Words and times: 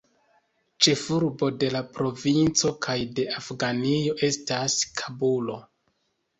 Ĉefurbo 0.85 1.49
de 1.65 1.69
la 1.75 1.83
provinco 1.99 2.73
kaj 2.87 2.97
de 3.21 3.29
Afganio 3.43 4.19
estas 4.33 4.83
Kabulo. 4.99 5.63